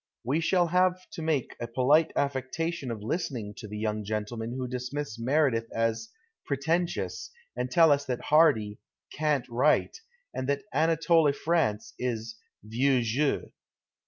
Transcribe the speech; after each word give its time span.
We 0.23 0.39
shall 0.39 0.65
have 0.69 1.07
to 1.11 1.21
make 1.21 1.55
a 1.59 1.67
polite 1.67 2.11
affectation 2.15 2.89
of 2.89 3.03
listening 3.03 3.53
to 3.57 3.67
the 3.67 3.77
young 3.77 4.03
gentlemen 4.03 4.51
who 4.53 4.67
dismiss 4.67 5.19
Meredith 5.19 5.67
as" 5.71 6.09
pretentious" 6.47 7.29
and 7.55 7.69
tell 7.69 7.91
us 7.91 8.03
that 8.05 8.19
Hardy" 8.21 8.79
cant 9.15 9.47
write'" 9.47 9.99
and 10.35 10.49
that 10.49 10.63
Anatole 10.73 11.31
France 11.33 11.93
is 11.99 12.35
vieux 12.63 13.03
jeu. 13.03 13.51